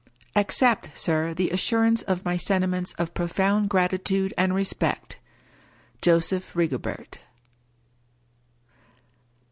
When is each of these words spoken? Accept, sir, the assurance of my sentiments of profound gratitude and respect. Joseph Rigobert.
Accept, 0.35 0.89
sir, 0.97 1.31
the 1.31 1.51
assurance 1.51 2.01
of 2.01 2.25
my 2.25 2.35
sentiments 2.35 2.93
of 2.93 3.13
profound 3.13 3.69
gratitude 3.69 4.33
and 4.35 4.51
respect. 4.51 5.19
Joseph 6.01 6.55
Rigobert. 6.55 7.19